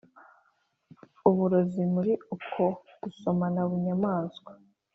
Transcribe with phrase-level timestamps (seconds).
[1.29, 2.63] uburozi muri uko
[3.01, 4.51] gusomana bunyamaswa